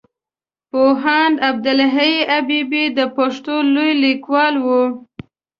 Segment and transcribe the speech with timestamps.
[0.69, 4.83] پوهاند عبدالحی حبيبي د پښتو لوی ليکوال وو.